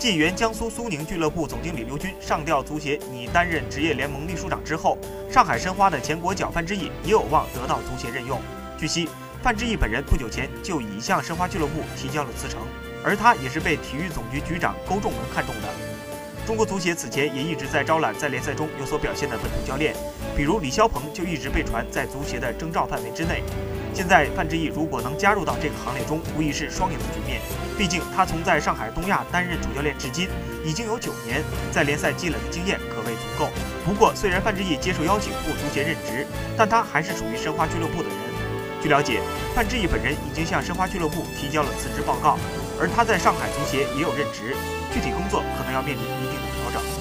[0.00, 4.96] 继原江苏苏宁俱乐部总经理刘军上调足协拟担任职业联盟秘书长之后，
[5.30, 8.40] 上海申花的前国脚范志毅也有望得到足协任用。
[8.78, 9.10] 据悉，
[9.42, 12.62] 范志毅本人不久前就已向申花俱乐部提交了辞呈，
[13.04, 15.68] 而他也是被体育总局局长勾仲文看中的。
[16.46, 19.94] 中国足协此前也一直在招揽在联赛中有所表现的本土教练，
[20.36, 23.42] 比如李霄鹏就一直被传在足协的征召范围之内。
[23.94, 27.40] 现在范志毅如果能加入到这个行列中，无疑是双赢的局面。
[27.78, 30.28] 毕竟他从在上海东亚担任主教练至今
[30.64, 33.48] 已经有九年，在联赛积累的经验可谓足够。
[33.84, 38.29] 不过，虽然范志毅接受邀请赴足协任职，但他还是属于申花俱乐部的人。
[38.82, 39.20] 据了解，
[39.54, 42.38] 范志毅本人已经向申花俱乐部提交了辞职报告，
[42.80, 44.56] 而他在上海足协也有任职，
[44.92, 46.99] 具体工作可能要面临一定的调整。